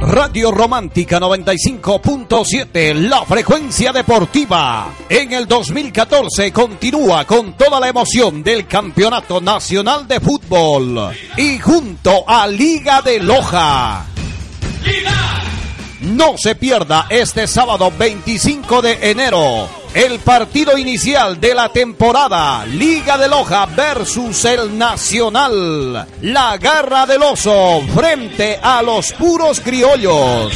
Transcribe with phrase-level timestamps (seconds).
[0.00, 4.94] Radio Romántica 95.7, la frecuencia deportiva.
[5.08, 12.24] En el 2014 continúa con toda la emoción del Campeonato Nacional de Fútbol y junto
[12.26, 14.06] a Liga de Loja.
[16.00, 23.18] No se pierda este sábado 25 de enero el partido inicial de la temporada Liga
[23.18, 26.06] de Loja versus el Nacional.
[26.22, 30.52] La garra del oso frente a los puros criollos.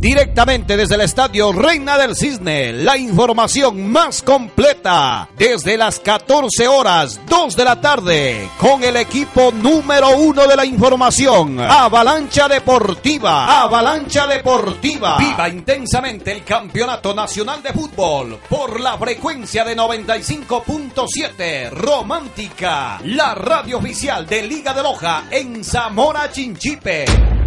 [0.00, 7.20] Directamente desde el estadio Reina del Cisne, la información más completa desde las 14 horas
[7.26, 13.62] 2 de la tarde con el equipo número uno de la información, Avalancha Deportiva.
[13.62, 15.18] Avalancha Deportiva.
[15.18, 23.78] Viva intensamente el Campeonato Nacional de Fútbol por la frecuencia de 95.7 Romántica, la radio
[23.78, 27.37] oficial de Liga de Loja en Zamora Chinchipe.